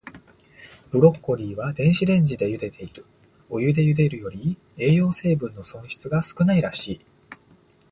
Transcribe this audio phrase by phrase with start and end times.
[0.89, 3.05] ブロッコリーは、電子レンジでゆでている。
[3.51, 7.01] お湯でゆでるより、栄養成分の損失が少ないらしい。